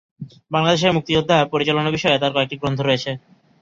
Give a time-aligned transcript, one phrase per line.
[0.51, 3.11] বাংলাদেশের মুক্তিযোদ্ধা পরিচালনা বিষয়ে তার কয়েকটি গ্রন্থ রয়েছে।